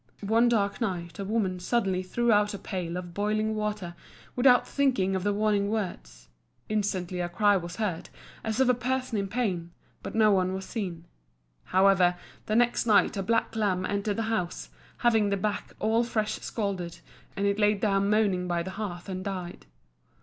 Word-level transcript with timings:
One 0.25 0.49
dark 0.49 0.81
night 0.81 1.19
a 1.19 1.23
woman 1.23 1.59
suddenly 1.59 2.01
threw 2.01 2.31
out 2.31 2.55
a 2.55 2.57
pail 2.57 2.97
of 2.97 3.13
boiling 3.13 3.53
water 3.53 3.93
without 4.35 4.67
thinking 4.67 5.15
of 5.15 5.23
the 5.23 5.31
warning 5.31 5.69
words. 5.69 6.27
Instantly 6.69 7.19
a 7.19 7.29
cry 7.29 7.55
was 7.55 7.75
heard, 7.75 8.09
as 8.43 8.59
of 8.59 8.67
a 8.67 8.73
person 8.73 9.19
in 9.19 9.27
pain, 9.27 9.69
but 10.01 10.15
no 10.15 10.31
one 10.31 10.55
was 10.55 10.65
seen. 10.65 11.05
However, 11.65 12.15
the 12.47 12.55
next 12.55 12.87
night 12.87 13.15
a 13.15 13.21
black 13.21 13.55
lamb 13.55 13.85
entered 13.85 14.17
the 14.17 14.23
house, 14.23 14.71
having 14.97 15.29
the 15.29 15.37
back 15.37 15.75
all 15.79 16.03
fresh 16.03 16.39
scalded, 16.41 16.97
and 17.37 17.45
it 17.45 17.59
lay 17.59 17.75
down 17.75 18.09
moaning 18.09 18.47
by 18.47 18.63
the 18.63 18.71
hearth 18.71 19.07
and 19.07 19.23
died. 19.23 19.67